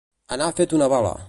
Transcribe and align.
Anar 0.37 0.47
fet 0.61 0.75
una 0.79 0.89
bala. 0.95 1.15